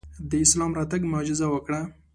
[0.29, 1.79] د اسلام راتګ معجزه وکړه.